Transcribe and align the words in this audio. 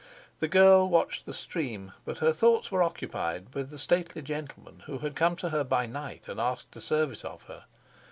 The 0.39 0.47
girl 0.47 0.89
watched 0.89 1.27
the 1.27 1.31
stream, 1.31 1.91
but 2.05 2.17
her 2.17 2.33
thoughts 2.33 2.71
were 2.71 2.81
occupied 2.81 3.53
with 3.53 3.69
the 3.69 3.77
stately 3.77 4.23
gentleman 4.23 4.79
who 4.87 4.97
had 4.97 5.15
come 5.15 5.35
to 5.35 5.49
her 5.49 5.63
by 5.63 5.85
night 5.85 6.27
and 6.27 6.41
asked 6.41 6.75
a 6.75 6.81
service 6.81 7.23
of 7.23 7.43
her. 7.43 7.65